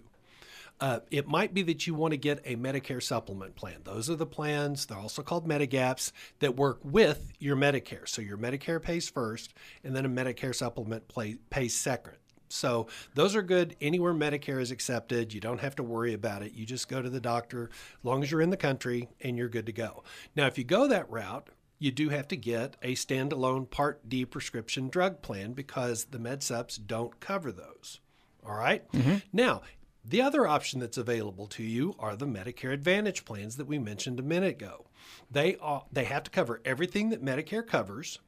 Uh, 0.81 0.99
it 1.11 1.27
might 1.27 1.53
be 1.53 1.61
that 1.61 1.85
you 1.85 1.93
want 1.93 2.11
to 2.11 2.17
get 2.17 2.41
a 2.43 2.55
Medicare 2.55 3.01
supplement 3.01 3.55
plan. 3.55 3.77
Those 3.83 4.09
are 4.09 4.15
the 4.15 4.25
plans, 4.25 4.87
they're 4.87 4.97
also 4.97 5.21
called 5.21 5.47
Medigaps, 5.47 6.11
that 6.39 6.55
work 6.55 6.79
with 6.83 7.31
your 7.37 7.55
Medicare. 7.55 8.09
So 8.09 8.21
your 8.21 8.37
Medicare 8.37 8.81
pays 8.81 9.07
first, 9.07 9.53
and 9.83 9.95
then 9.95 10.05
a 10.05 10.09
Medicare 10.09 10.55
supplement 10.55 11.07
play, 11.07 11.37
pays 11.51 11.75
second. 11.77 12.15
So 12.49 12.87
those 13.13 13.35
are 13.35 13.43
good 13.43 13.75
anywhere 13.79 14.13
Medicare 14.13 14.59
is 14.59 14.71
accepted. 14.71 15.33
You 15.33 15.39
don't 15.39 15.61
have 15.61 15.75
to 15.75 15.83
worry 15.83 16.13
about 16.13 16.41
it. 16.41 16.53
You 16.53 16.65
just 16.65 16.89
go 16.89 17.01
to 17.01 17.09
the 17.09 17.21
doctor 17.21 17.69
as 17.71 18.03
long 18.03 18.23
as 18.23 18.31
you're 18.31 18.41
in 18.41 18.49
the 18.49 18.57
country 18.57 19.07
and 19.21 19.37
you're 19.37 19.49
good 19.49 19.67
to 19.67 19.71
go. 19.71 20.03
Now, 20.35 20.47
if 20.47 20.57
you 20.57 20.63
go 20.63 20.87
that 20.87 21.09
route, 21.09 21.47
you 21.79 21.91
do 21.91 22.09
have 22.09 22.27
to 22.27 22.35
get 22.35 22.75
a 22.81 22.95
standalone 22.95 23.69
Part 23.69 24.09
D 24.09 24.25
prescription 24.25 24.89
drug 24.89 25.21
plan 25.21 25.53
because 25.53 26.05
the 26.05 26.17
MedSups 26.17 26.85
don't 26.85 27.19
cover 27.19 27.51
those. 27.51 27.99
All 28.45 28.55
right? 28.55 28.83
Now, 29.31 29.61
the 30.03 30.21
other 30.21 30.47
option 30.47 30.79
that's 30.79 30.97
available 30.97 31.47
to 31.47 31.63
you 31.63 31.95
are 31.99 32.15
the 32.15 32.25
Medicare 32.25 32.73
Advantage 32.73 33.23
plans 33.23 33.57
that 33.57 33.67
we 33.67 33.77
mentioned 33.77 34.19
a 34.19 34.23
minute 34.23 34.51
ago. 34.51 34.85
They 35.29 35.57
are, 35.57 35.85
they 35.91 36.05
have 36.05 36.23
to 36.23 36.31
cover 36.31 36.61
everything 36.65 37.09
that 37.09 37.23
Medicare 37.23 37.65
covers. 37.65 38.19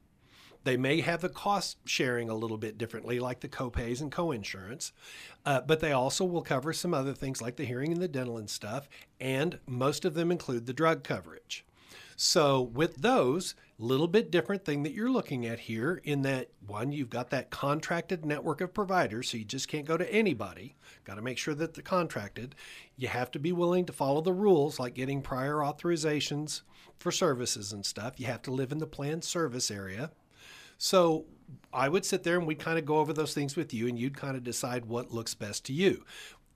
They 0.63 0.77
may 0.77 1.01
have 1.01 1.21
the 1.21 1.29
cost 1.29 1.77
sharing 1.85 2.29
a 2.29 2.35
little 2.35 2.57
bit 2.57 2.77
differently, 2.77 3.19
like 3.19 3.41
the 3.41 3.49
copays 3.49 4.01
and 4.01 4.11
coinsurance, 4.11 4.91
uh, 5.45 5.61
but 5.61 5.81
they 5.81 5.91
also 5.91 6.23
will 6.23 6.41
cover 6.41 6.71
some 6.71 6.93
other 6.93 7.13
things 7.13 7.41
like 7.41 7.57
the 7.57 7.65
hearing 7.65 7.91
and 7.91 8.01
the 8.01 8.07
dental 8.07 8.37
and 8.37 8.49
stuff, 8.49 8.87
and 9.19 9.59
most 9.67 10.05
of 10.05 10.13
them 10.13 10.31
include 10.31 10.65
the 10.65 10.73
drug 10.73 11.03
coverage. 11.03 11.65
So 12.15 12.61
with 12.61 12.97
those, 12.97 13.55
little 13.79 14.07
bit 14.07 14.31
different 14.31 14.63
thing 14.63 14.83
that 14.83 14.93
you're 14.93 15.11
looking 15.11 15.45
at 15.45 15.59
here 15.59 15.99
in 16.03 16.21
that 16.21 16.49
one, 16.65 16.91
you've 16.91 17.09
got 17.09 17.29
that 17.31 17.49
contracted 17.49 18.25
network 18.25 18.61
of 18.61 18.73
providers, 18.73 19.29
so 19.29 19.37
you 19.37 19.45
just 19.45 19.67
can't 19.67 19.85
go 19.85 19.97
to 19.97 20.13
anybody. 20.13 20.75
Got 21.03 21.15
to 21.15 21.21
make 21.21 21.37
sure 21.37 21.55
that 21.55 21.73
they're 21.73 21.83
contracted. 21.83 22.55
You 22.95 23.07
have 23.09 23.31
to 23.31 23.39
be 23.39 23.51
willing 23.51 23.85
to 23.85 23.93
follow 23.93 24.21
the 24.21 24.33
rules, 24.33 24.79
like 24.79 24.93
getting 24.93 25.21
prior 25.21 25.55
authorizations 25.55 26.61
for 26.99 27.11
services 27.11 27.73
and 27.73 27.85
stuff. 27.85 28.19
You 28.19 28.27
have 28.27 28.41
to 28.43 28.51
live 28.51 28.71
in 28.71 28.77
the 28.77 28.87
planned 28.87 29.23
service 29.23 29.69
area. 29.69 30.11
So 30.77 31.25
I 31.71 31.89
would 31.89 32.05
sit 32.05 32.23
there 32.23 32.37
and 32.37 32.47
we'd 32.47 32.59
kind 32.59 32.79
of 32.79 32.85
go 32.85 32.97
over 32.97 33.13
those 33.13 33.33
things 33.33 33.55
with 33.55 33.73
you, 33.73 33.87
and 33.87 33.99
you'd 33.99 34.17
kind 34.17 34.37
of 34.37 34.43
decide 34.43 34.85
what 34.85 35.11
looks 35.11 35.33
best 35.33 35.65
to 35.65 35.73
you. 35.73 36.05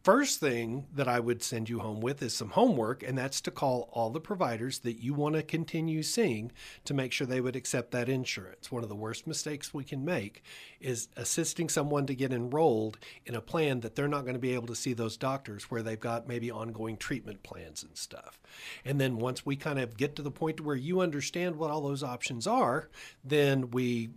First 0.07 0.39
thing 0.39 0.85
that 0.95 1.09
I 1.09 1.19
would 1.19 1.43
send 1.43 1.67
you 1.67 1.79
home 1.79 1.99
with 1.99 2.23
is 2.23 2.33
some 2.33 2.51
homework, 2.51 3.03
and 3.03 3.17
that's 3.17 3.41
to 3.41 3.51
call 3.51 3.89
all 3.91 4.09
the 4.09 4.21
providers 4.21 4.79
that 4.79 5.03
you 5.03 5.13
want 5.13 5.35
to 5.35 5.43
continue 5.43 6.01
seeing 6.01 6.53
to 6.85 6.93
make 6.93 7.11
sure 7.11 7.27
they 7.27 7.41
would 7.41 7.57
accept 7.57 7.91
that 7.91 8.07
insurance. 8.07 8.71
One 8.71 8.83
of 8.83 8.87
the 8.87 8.95
worst 8.95 9.27
mistakes 9.27 9.73
we 9.73 9.83
can 9.83 10.05
make 10.05 10.43
is 10.79 11.09
assisting 11.17 11.67
someone 11.67 12.05
to 12.05 12.15
get 12.15 12.31
enrolled 12.31 12.97
in 13.25 13.35
a 13.35 13.41
plan 13.41 13.81
that 13.81 13.95
they're 13.95 14.07
not 14.07 14.21
going 14.21 14.35
to 14.35 14.39
be 14.39 14.53
able 14.53 14.67
to 14.67 14.77
see 14.77 14.93
those 14.93 15.17
doctors 15.17 15.69
where 15.69 15.83
they've 15.83 15.99
got 15.99 16.25
maybe 16.25 16.49
ongoing 16.49 16.95
treatment 16.95 17.43
plans 17.43 17.83
and 17.83 17.97
stuff. 17.97 18.39
And 18.85 19.01
then 19.01 19.17
once 19.17 19.45
we 19.45 19.57
kind 19.57 19.77
of 19.77 19.97
get 19.97 20.15
to 20.15 20.21
the 20.21 20.31
point 20.31 20.61
where 20.61 20.77
you 20.77 21.01
understand 21.01 21.57
what 21.57 21.69
all 21.69 21.81
those 21.81 22.01
options 22.01 22.47
are, 22.47 22.87
then 23.25 23.71
we 23.71 24.11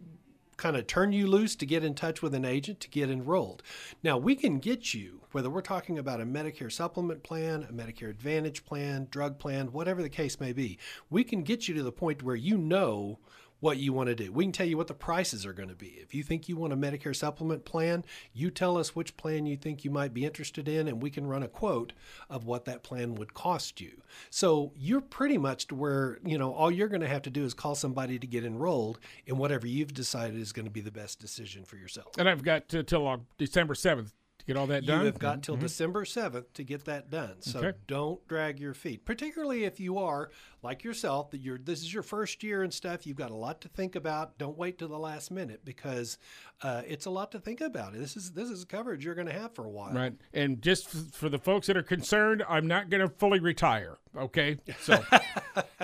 kind 0.57 0.77
of 0.77 0.87
turn 0.87 1.13
you 1.13 1.27
loose 1.27 1.57
to 1.57 1.67
get 1.67 1.83
in 1.83 1.95
touch 1.95 2.23
with 2.23 2.33
an 2.33 2.45
agent 2.45 2.79
to 2.79 2.89
get 2.89 3.11
enrolled. 3.11 3.65
Now, 4.05 4.19
we 4.19 4.37
can 4.37 4.61
get 4.61 4.95
you, 4.95 5.20
whether 5.33 5.51
we're 5.51 5.61
talking 5.61 5.99
about 5.99 6.21
a 6.21 6.27
Medicare 6.27 6.73
supplement 6.73 7.23
plan, 7.23 7.67
a 7.69 7.73
Medicare 7.73 8.11
Advantage 8.11 8.65
plan, 8.65 9.09
drug 9.11 9.39
plan, 9.39 9.73
whatever 9.73 10.03
the 10.03 10.09
case 10.09 10.41
may 10.41 10.53
be, 10.53 10.79
we 11.09 11.25
can 11.25 11.43
get 11.43 11.69
you 11.69 11.75
to 11.75 11.83
the 11.83 11.93
point 11.93 12.23
where 12.23 12.37
you 12.37 12.57
know 12.59 13.19
what 13.61 13.77
you 13.77 13.93
want 13.93 14.09
to 14.09 14.15
do. 14.15 14.33
We 14.33 14.45
can 14.45 14.53
tell 14.53 14.67
you 14.67 14.77
what 14.77 14.87
the 14.87 14.95
prices 14.95 15.45
are 15.47 15.53
going 15.53 15.69
to 15.69 15.75
be. 15.75 15.99
If 16.03 16.15
you 16.15 16.23
think 16.23 16.49
you 16.49 16.57
want 16.57 16.73
a 16.73 16.77
Medicare 16.77 17.15
supplement 17.15 17.65
plan, 17.65 18.05
you 18.33 18.51
tell 18.51 18.79
us 18.79 18.97
which 18.97 19.17
plan 19.17 19.47
you 19.47 19.57
think 19.57 19.85
you 19.85 19.91
might 19.91 20.15
be 20.15 20.25
interested 20.25 20.67
in, 20.67 20.89
and 20.89 21.03
we 21.03 21.11
can 21.11 21.27
run 21.27 21.43
a 21.43 21.49
quote 21.49 21.93
of 22.29 22.47
what 22.47 22.65
that 22.65 22.83
plan 22.83 23.15
would 23.17 23.35
cost 23.35 23.81
you. 23.81 24.03
So 24.31 24.73
you're 24.77 25.03
pretty 25.03 25.39
much 25.39 25.67
to 25.69 25.75
where, 25.75 26.19
you 26.25 26.39
know, 26.39 26.55
all 26.55 26.71
you're 26.71 26.89
going 26.89 27.03
to 27.03 27.09
have 27.09 27.23
to 27.23 27.31
do 27.31 27.45
is 27.45 27.55
call 27.55 27.75
somebody 27.75 28.19
to 28.19 28.27
get 28.27 28.45
enrolled 28.45 28.99
in 29.27 29.37
whatever 29.37 29.67
you've 29.67 29.95
decided 29.95 30.41
is 30.41 30.53
going 30.53 30.67
to 30.67 30.73
be 30.73 30.81
the 30.81 30.91
best 30.91 31.21
decision 31.21 31.65
for 31.65 31.77
yourself. 31.77 32.17
And 32.19 32.29
I've 32.29 32.43
got 32.43 32.69
till 32.69 33.27
December 33.37 33.75
7th 33.75 34.07
to 34.07 34.13
get 34.51 34.59
all 34.59 34.67
that 34.67 34.85
done. 34.85 35.01
You 35.01 35.07
have 35.07 35.19
got 35.21 35.43
till 35.45 35.55
December 35.57 36.05
7th 36.05 36.47
to 36.55 36.65
get 36.65 36.85
that 36.87 37.09
done. 37.09 37.41
So 37.41 37.61
Okay. 37.61 37.79
don't 37.87 38.27
drag 38.27 38.59
your 38.59 38.75
feet, 38.75 39.05
particularly 39.05 39.63
if 39.65 39.79
you 39.79 39.99
are 39.99 40.31
like 40.63 40.83
yourself 40.83 41.31
that 41.31 41.39
you're 41.39 41.57
this 41.57 41.81
is 41.81 41.95
your 41.95 42.03
first 42.03 42.43
year 42.43 42.63
and 42.65 42.75
stuff. 42.75 43.07
You've 43.07 43.17
got 43.17 43.31
a 43.31 43.37
lot 43.37 43.61
to 43.61 43.69
think 43.69 43.95
about. 43.95 44.37
Don't 44.39 44.59
wait 44.59 44.79
till 44.79 44.89
the 44.89 44.99
last 44.99 45.31
minute 45.31 45.65
because 45.65 46.19
uh, 46.63 46.83
it's 46.87 47.07
a 47.07 47.11
lot 47.11 47.31
to 47.33 47.39
think 47.39 47.61
about. 47.61 47.93
This 47.93 48.17
is 48.17 48.33
this 48.33 48.51
is 48.51 48.65
coverage 48.65 49.05
you're 49.05 49.15
going 49.15 49.29
to 49.29 49.33
have 49.33 49.55
for 49.55 49.65
a 49.65 49.71
while. 49.71 49.93
Right. 49.95 50.13
And 50.35 50.61
just 50.61 50.87
f- 50.95 51.15
for 51.15 51.29
the 51.29 51.39
folks 51.39 51.69
that 51.69 51.77
are 51.77 51.83
concerned, 51.83 52.43
I'm 52.49 52.67
not 52.67 52.91
going 52.91 53.01
to 53.01 53.09
fully 53.09 53.39
retire. 53.39 53.99
Okay. 54.17 54.59
So 54.81 55.01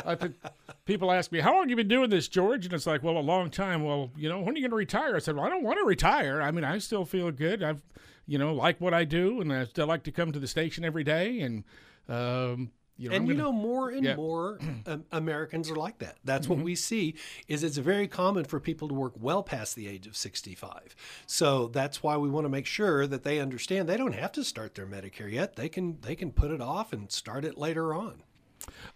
I 0.04 0.16
think 0.16 0.35
people 0.85 1.12
ask 1.12 1.30
me, 1.30 1.38
How 1.40 1.52
long 1.52 1.62
have 1.62 1.70
you 1.70 1.76
been 1.76 1.88
doing 1.88 2.11
this, 2.11 2.26
George? 2.28 2.64
And 2.64 2.75
it's 2.75 2.87
like, 2.87 3.02
Well, 3.04 3.16
a 3.16 3.20
long 3.20 3.49
time. 3.50 3.85
Well, 3.85 4.11
you 4.16 4.28
know, 4.28 4.40
when 4.40 4.54
are 4.54 4.58
you 4.58 4.62
going 4.62 4.70
to 4.70 4.76
retire? 4.76 5.14
I 5.14 5.20
said, 5.20 5.37
Well, 5.37 5.44
I 5.44 5.49
don't 5.49 5.62
want 5.62 5.78
to 5.78 5.85
retire. 5.87 6.42
I 6.42 6.50
mean, 6.50 6.64
I 6.64 6.78
still 6.78 7.04
feel 7.04 7.30
good. 7.30 7.62
I've, 7.62 7.82
you 8.26 8.38
know, 8.38 8.54
like 8.54 8.80
what 8.80 8.95
I 8.95 9.04
do, 9.04 9.40
and 9.40 9.52
I 9.52 9.64
still 9.64 9.87
like 9.87 10.02
to 10.04 10.12
come 10.12 10.33
to 10.33 10.38
the 10.38 10.47
station 10.49 10.85
every 10.85 11.04
day. 11.04 11.40
And, 11.40 11.64
um, 12.09 12.71
you 12.99 13.09
know, 13.11 13.14
and 13.14 13.25
I'm 13.25 13.28
you 13.30 13.35
gonna- 13.35 13.42
know 13.45 13.52
more 13.52 13.90
and 13.90 14.04
Yeah. 14.04 14.12
Mm-hmm. 14.12 14.21
more 14.21 14.59
um, 14.87 15.04
Americans 15.12 15.71
are 15.71 15.76
like 15.76 15.99
that. 15.99 16.16
That's 16.25 16.49
what 16.49 16.59
we 16.59 16.75
see 16.75 17.14
is 17.47 17.62
it's 17.62 17.76
very 17.76 18.09
common 18.09 18.45
for 18.45 18.59
people 18.59 18.88
to 18.88 18.95
work 18.95 19.12
well 19.21 19.42
past 19.42 19.76
the 19.76 19.87
age 19.87 20.06
of 20.06 20.16
65. 20.16 20.97
So 21.26 21.68
that's 21.68 22.02
why 22.02 22.16
we 22.16 22.30
want 22.30 22.47
to 22.47 22.49
make 22.49 22.64
sure 22.66 23.06
that 23.06 23.23
they 23.23 23.38
understand 23.38 23.87
they 23.88 23.99
don't 23.99 24.14
have 24.14 24.33
to 24.33 24.45
start 24.45 24.75
their 24.75 24.87
Medicare 24.87 25.30
yet. 25.30 25.56
They 25.56 25.68
can 25.68 25.99
they 26.00 26.16
can 26.16 26.33
put 26.33 26.50
it 26.50 26.61
off 26.62 26.92
and 26.92 27.12
start 27.12 27.45
it 27.45 27.59
later 27.59 27.92
on. 27.92 28.23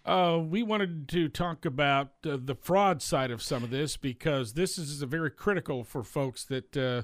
Uh, 0.03 0.39
we 0.43 0.63
wanted 0.63 1.07
to 1.09 1.29
talk 1.29 1.63
about 1.63 2.09
uh, 2.25 2.37
the 2.43 2.55
fraud 2.55 3.01
side 3.03 3.29
of 3.31 3.41
some 3.41 3.63
of 3.63 3.69
this 3.69 3.95
because 3.97 4.53
this 4.53 4.77
is 4.79 5.01
very 5.03 5.29
critical 5.29 5.83
for 5.83 6.03
folks 6.03 6.43
that 6.45 6.75
uh, 6.75 7.03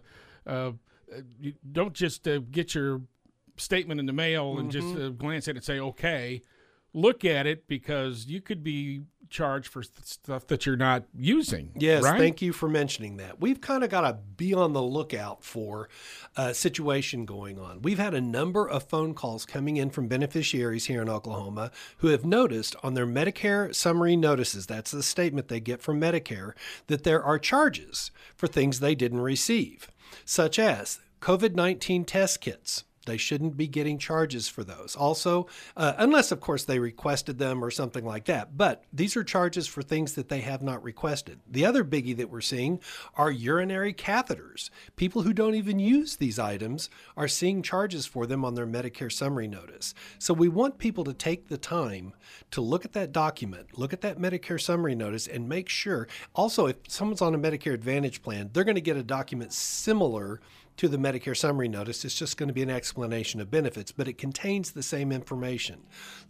uh, 0.50 0.72
you 1.40 1.54
don't 1.72 1.94
just 1.94 2.28
uh, 2.28 2.40
get 2.40 2.76
your 2.76 3.02
statement 3.58 4.00
in 4.00 4.06
the 4.06 4.14
mail 4.14 4.60
and 4.60 4.72
just 4.72 4.96
uh, 4.96 5.10
glance 5.10 5.48
at 5.48 5.52
it 5.52 5.58
and 5.58 5.66
say, 5.66 5.80
okay. 5.80 6.42
Look 6.94 7.26
at 7.26 7.46
it 7.46 7.68
because 7.68 8.26
you 8.26 8.42
could 8.42 8.64
be 8.64 9.04
charged 9.30 9.68
for 9.68 9.84
st- 9.84 10.06
stuff 10.06 10.48
that 10.48 10.66
you're 10.66 10.78
not 10.78 11.04
using. 11.16 11.72
Yes, 11.76 12.04
right? 12.04 12.18
thank 12.18 12.42
you 12.42 12.54
for 12.54 12.68
mentioning 12.68 13.18
that. 13.18 13.40
We've 13.40 13.62
kind 13.62 13.84
of 13.84 13.90
got 13.90 14.02
to 14.02 14.14
be 14.14 14.54
on 14.54 14.74
the 14.74 14.82
lookout 14.82 15.44
for 15.44 15.90
a 16.36 16.54
situation 16.54 17.26
going 17.26 17.60
on. 17.60 17.82
We've 17.82 18.00
had 18.00 18.14
a 18.14 18.22
number 18.22 18.68
of 18.68 18.84
phone 18.84 19.14
calls 19.14 19.46
coming 19.46 19.78
in 19.78 19.90
from 19.90 20.08
beneficiaries 20.08 20.86
here 20.86 21.02
in 21.02 21.10
Oklahoma 21.10 21.72
who 21.98 22.08
have 22.08 22.26
noticed 22.26 22.76
on 22.84 22.94
their 22.94 23.08
Medicare 23.08 23.74
summary 23.76 24.16
notices, 24.16 24.66
that's 24.66 24.92
the 24.92 25.04
statement 25.04 25.48
they 25.50 25.60
get 25.60 25.82
from 25.82 26.00
Medicare, 26.00 26.54
that 26.88 27.04
there 27.04 27.24
are 27.24 27.38
charges 27.38 28.12
for 28.36 28.48
things 28.48 28.80
they 28.80 28.96
didn't 28.96 29.22
receive, 29.22 29.92
such 30.26 30.60
as 30.60 31.00
COVID 31.22 31.56
19 31.56 32.06
test 32.06 32.42
kits. 32.42 32.84
They 33.08 33.18
shouldn't 33.18 33.58
be 33.58 33.68
getting 33.68 33.98
charges 33.98 34.48
for 34.48 34.64
those. 34.64 34.96
Also, 34.96 35.48
uh, 35.76 35.94
unless, 35.98 36.32
of 36.32 36.42
course, 36.42 36.66
they 36.66 36.78
requested 36.78 37.40
them 37.40 37.64
or 37.64 37.72
something 37.72 38.06
like 38.06 38.26
that. 38.26 38.58
But 38.58 38.84
these 38.94 39.16
are 39.18 39.24
charges 39.24 39.66
for 39.66 39.82
things 39.82 40.14
that 40.14 40.30
they 40.30 40.42
have 40.42 40.62
not 40.62 40.84
requested. 40.84 41.40
The 41.50 41.66
other 41.66 41.84
biggie 41.84 42.18
that 42.18 42.30
we're 42.30 42.42
seeing 42.42 42.80
are 43.16 43.32
urinary 43.32 43.94
catheters. 43.94 44.70
People 44.98 45.24
who 45.24 45.34
don't 45.34 45.56
even 45.56 45.80
use 45.80 46.18
these 46.18 46.38
items 46.38 46.90
are 47.16 47.28
seeing 47.28 47.64
charges 47.64 48.06
for 48.06 48.28
them 48.28 48.44
on 48.44 48.56
their 48.56 48.68
Medicare 48.68 49.12
summary 49.12 49.48
notice. 49.48 49.94
So 50.20 50.34
we 50.34 50.50
want 50.50 50.78
people 50.78 51.06
to 51.06 51.14
take 51.14 51.48
the 51.48 51.58
time 51.58 52.14
to 52.52 52.62
look 52.62 52.86
at 52.86 52.94
that 52.94 53.14
document, 53.14 53.78
look 53.78 53.94
at 53.94 54.02
that 54.02 54.20
Medicare 54.20 54.62
summary 54.62 54.96
notice, 54.96 55.28
and 55.28 55.48
make 55.48 55.70
sure. 55.70 56.08
Also, 56.36 56.68
if 56.68 56.76
someone's 56.90 57.22
on 57.22 57.34
a 57.34 57.40
Medicare 57.40 57.74
Advantage 57.74 58.22
plan, 58.22 58.50
they're 58.52 58.66
going 58.66 58.76
to 58.76 58.82
get 58.82 58.98
a 58.98 59.04
document 59.04 59.54
similar 59.54 60.42
to 60.78 60.88
the 60.88 60.98
Medicare 60.98 61.36
summary 61.36 61.68
notice. 61.68 62.06
It's 62.06 62.18
just 62.18 62.38
going 62.38 62.48
to 62.48 62.54
be 62.54 62.62
an 62.62 62.70
explanation 62.70 63.42
of 63.42 63.52
benefits, 63.52 63.92
but 63.92 64.08
it 64.08 64.18
contains 64.18 64.72
the 64.72 64.84
same 64.84 65.12
information. 65.12 65.82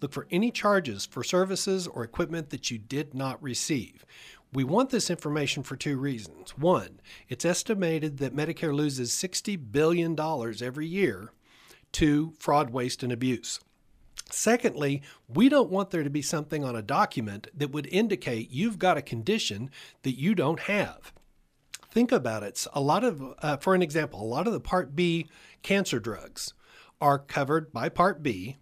Look 0.02 0.14
for 0.14 0.28
any 0.32 0.52
charges 0.52 1.06
for 1.06 1.24
services 1.24 1.86
or 1.86 2.04
equipment 2.04 2.50
that 2.50 2.72
you 2.72 2.78
did 2.78 3.14
not 3.14 3.42
receive. 3.44 4.06
We 4.54 4.64
want 4.64 4.90
this 4.90 5.10
information 5.10 5.64
for 5.64 5.76
two 5.76 5.98
reasons. 5.98 6.58
One, 6.58 7.02
it's 7.28 7.44
estimated 7.44 8.18
that 8.20 8.36
Medicare 8.36 8.74
loses 8.74 9.12
$60 9.12 9.72
billion 9.72 10.18
every 10.20 10.88
year 10.88 11.34
to 11.94 12.34
fraud, 12.40 12.70
waste, 12.70 13.04
and 13.04 13.12
abuse. 13.12 13.60
Secondly, 14.32 15.02
we 15.28 15.50
don't 15.50 15.70
want 15.70 15.90
there 15.90 16.04
to 16.04 16.10
be 16.10 16.22
something 16.22 16.64
on 16.64 16.76
a 16.76 16.82
document 16.82 17.48
that 17.56 17.72
would 17.72 17.88
indicate 17.88 18.52
you've 18.52 18.80
got 18.80 18.98
a 18.98 19.02
condition 19.02 19.70
that 20.04 20.20
you 20.20 20.36
don't 20.36 20.62
have 20.62 21.14
think 21.98 22.12
about 22.12 22.44
it. 22.44 22.64
A 22.74 22.80
lot 22.80 23.04
of, 23.04 23.24
uh, 23.42 23.58
for 23.58 23.74
an 23.74 23.82
example, 23.82 24.22
a 24.22 24.24
lot 24.24 24.46
of 24.46 24.54
the 24.54 24.60
Part 24.60 24.96
B 24.96 25.26
cancer 25.64 26.00
drugs 26.00 26.54
are 27.02 27.18
covered 27.18 27.74
by 27.74 27.90
Part 27.90 28.22
B. 28.22 28.58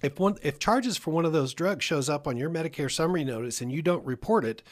If 0.00 0.20
one, 0.20 0.36
if 0.42 0.60
charges 0.60 0.96
for 0.96 1.10
one 1.10 1.24
of 1.24 1.32
those 1.32 1.54
drugs 1.54 1.84
shows 1.84 2.08
up 2.08 2.28
on 2.28 2.36
your 2.36 2.48
Medicare 2.48 2.88
summary 2.88 3.24
notice 3.24 3.60
and 3.60 3.72
you 3.72 3.82
don't 3.82 4.06
report 4.06 4.44
it, 4.44 4.62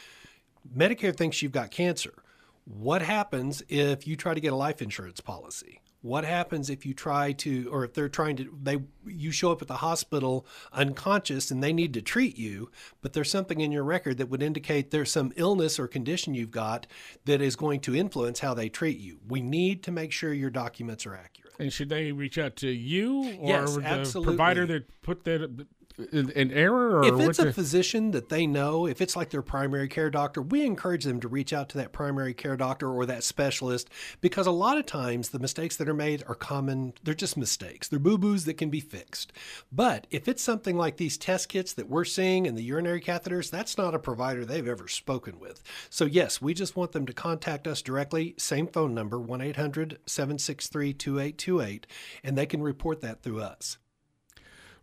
Medicare 0.73 1.17
thinks 1.17 1.43
you've 1.43 1.51
got 1.51 1.73
cancer. 1.73 2.23
What 2.65 3.03
happens 3.03 3.65
if 3.69 4.07
you 4.07 4.15
try 4.15 4.35
to 4.35 4.41
get 4.41 4.53
a 4.53 4.57
life 4.57 4.81
insurance 4.81 5.21
policy? 5.21 5.81
What 6.03 6.25
happens 6.25 6.71
if 6.71 6.87
you 6.87 6.95
try 6.95 7.33
to, 7.33 7.69
or 7.71 7.85
if 7.85 7.93
they're 7.93 8.09
trying 8.09 8.37
to, 8.37 8.59
they 8.63 8.79
you 9.07 9.31
show 9.31 9.53
up 9.53 9.61
at 9.61 9.69
the 9.69 9.77
hospital 9.77 10.47
unconscious 10.73 11.51
and 11.51 11.63
they 11.63 11.73
need 11.73 11.93
to 11.95 12.03
treat 12.03 12.39
you, 12.39 12.71
but 13.03 13.13
there's 13.13 13.31
something 13.31 13.61
in 13.61 13.71
your 13.71 13.85
record 13.85 14.17
that 14.19 14.29
would 14.31 14.43
indicate 14.43 14.91
there's 14.91 15.11
some 15.13 15.33
illness 15.37 15.79
or 15.79 15.87
condition 15.87 16.35
you've 16.35 16.51
got 16.51 16.87
that 17.27 17.43
is 17.43 17.55
going 17.55 17.81
to 17.81 17.95
influence 17.95 18.41
how 18.41 18.55
they 18.55 18.69
treat 18.69 18.99
you. 18.99 19.19
We 19.29 19.41
need 19.43 19.83
to 19.85 19.91
make 19.91 20.11
sure 20.13 20.33
your 20.33 20.51
documents 20.51 21.05
are 21.07 21.15
accurate. 21.15 21.53
And 21.59 21.71
should 21.73 21.91
they 21.91 22.13
reach 22.13 22.39
out 22.39 22.57
to 22.57 22.69
you 22.71 23.19
or 23.39 23.49
Yes, 23.49 23.77
the 23.77 23.83
absolutely. 23.85 24.37
provider 24.37 24.67
that 24.67 25.03
put 25.03 25.25
that 25.25 25.67
in 26.13 26.51
error? 26.53 27.01
Or 27.01 27.05
If 27.05 27.29
it's 27.29 27.39
a 27.39 27.47
the- 27.47 27.53
physician 27.53 28.11
that 28.13 28.29
they 28.29 28.47
know, 28.47 28.87
if 28.87 29.01
it's 29.01 29.17
like 29.17 29.31
their 29.31 29.43
primary 29.43 29.89
care 29.89 30.11
doctor, 30.11 30.43
we 30.43 30.65
encourage 30.65 31.05
them 31.05 31.21
to 31.21 31.29
reach 31.29 31.53
out 31.53 31.69
to 31.71 31.79
that 31.79 31.93
primary 31.93 32.35
care 32.35 32.57
doctor 32.57 32.89
or 32.91 33.07
that 33.07 33.25
specialist 33.25 33.89
because 34.21 34.47
a 34.47 34.51
lot 34.51 34.79
of 34.79 34.87
times 34.87 35.31
the 35.31 35.39
mistakes 35.39 35.77
that 35.77 35.89
are 35.89 35.95
made 35.95 36.23
are 36.27 36.35
common. 36.35 36.93
They're 37.03 37.15
just 37.15 37.37
mistakes. 37.37 37.89
They're 37.89 37.99
boo 37.99 38.19
boos 38.19 38.45
that 38.45 38.55
can 38.55 38.71
be 38.71 38.81
fixed. 38.81 39.33
But 39.73 40.07
if 40.11 40.29
it's 40.29 40.43
something 40.43 40.77
like 40.77 40.97
these 40.97 41.19
test 41.19 41.49
kits 41.49 41.73
that 41.75 41.89
we're 41.89 42.05
seeing 42.05 42.47
and 42.47 42.57
the 42.57 42.63
urinary 42.63 43.01
catheters, 43.01 43.51
that's 43.51 43.77
not 43.79 43.95
a 43.95 43.99
provider 43.99 44.45
they've 44.45 44.67
ever 44.69 44.89
spoken 44.89 45.39
with. 45.39 45.63
So, 45.89 46.05
yes, 46.05 46.41
we 46.41 46.55
just 46.55 46.77
want 46.77 46.93
them 46.93 47.07
to 47.07 47.13
contact 47.13 47.67
us 47.67 47.83
directly. 47.83 48.35
Same 48.39 48.67
phone 48.67 48.95
number, 48.95 49.19
1 49.19 49.41
800 49.41 49.99
763 50.07 50.93
2828, 50.95 51.87
and 52.25 52.37
they 52.37 52.47
can 52.47 52.63
report 52.63 53.01
that 53.01 53.23
through 53.23 53.41
us. 53.41 53.79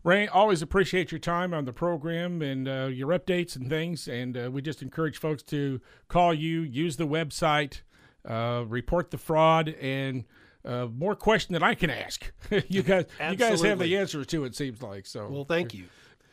Ray, 0.08 0.26
always 0.26 0.62
appreciate 0.62 1.12
your 1.12 1.20
time 1.20 1.54
on 1.54 1.66
the 1.66 1.74
program 1.74 2.42
and 2.42 2.66
uh, 2.66 2.86
your 2.86 3.10
updates 3.10 3.58
and 3.58 3.70
things. 3.70 4.08
And 4.08 4.38
uh, 4.38 4.50
we 4.50 4.62
just 4.62 4.82
encourage 4.82 5.18
folks 5.18 5.44
to 5.44 5.82
call 6.08 6.34
you, 6.34 6.62
use 6.62 6.96
the 6.96 7.06
website, 7.06 7.82
uh, 8.24 8.64
report 8.66 9.12
the 9.12 9.18
fraud, 9.18 9.68
and 9.68 10.24
uh, 10.64 10.86
more 10.86 11.14
question 11.14 11.52
that 11.56 11.62
I 11.62 11.76
can 11.76 11.90
ask. 11.90 12.32
you 12.70 12.84
guys, 12.84 13.04
you 13.30 13.36
guys 13.36 13.62
have 13.64 13.80
the 13.80 13.98
answers 13.98 14.28
to 14.28 14.46
it. 14.46 14.56
Seems 14.56 14.82
like 14.82 15.06
so. 15.06 15.28
Well, 15.28 15.44
thank 15.44 15.74
you. 15.74 15.88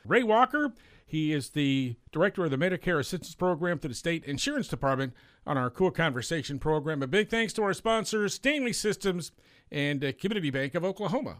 Ray 0.06 0.22
Walker, 0.22 0.72
he 1.04 1.32
is 1.32 1.48
the 1.48 1.96
director 2.12 2.44
of 2.44 2.52
the 2.52 2.56
Medicare 2.56 3.00
Assistance 3.00 3.34
Program 3.34 3.80
to 3.80 3.88
the 3.88 3.94
State 3.94 4.24
Insurance 4.24 4.68
Department 4.68 5.14
on 5.48 5.58
our 5.58 5.68
KOOL 5.68 5.90
Konversation 5.90 6.60
program. 6.60 7.02
A 7.02 7.08
big 7.08 7.28
thanks 7.28 7.52
to 7.54 7.64
our 7.64 7.74
sponsors, 7.74 8.34
Stanley 8.34 8.72
Systems 8.72 9.32
and 9.72 10.04
uh, 10.04 10.12
Community 10.12 10.50
Bank 10.50 10.76
of 10.76 10.84
Oklahoma. 10.84 11.38